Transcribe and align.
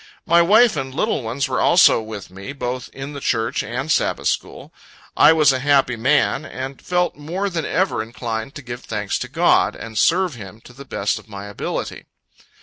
My 0.25 0.41
wife 0.41 0.75
and 0.75 0.95
little 0.95 1.21
ones 1.21 1.47
were 1.47 1.61
also 1.61 2.01
with 2.01 2.31
me, 2.31 2.53
both 2.53 2.89
in 2.91 3.13
the 3.13 3.19
church 3.19 3.61
and 3.61 3.91
Sabbath 3.91 4.29
school. 4.29 4.73
I 5.15 5.31
was 5.31 5.51
a 5.53 5.59
happy 5.59 5.95
man, 5.95 6.43
and 6.43 6.81
felt 6.81 7.15
more 7.17 7.51
than 7.51 7.65
ever 7.67 8.01
inclined 8.01 8.55
to 8.55 8.63
give 8.63 8.81
thanks 8.81 9.19
to 9.19 9.27
God, 9.27 9.75
and 9.75 9.95
serve 9.99 10.33
Him 10.33 10.59
to 10.61 10.73
the 10.73 10.85
best 10.85 11.19
of 11.19 11.29
my 11.29 11.45
ability. 11.45 12.05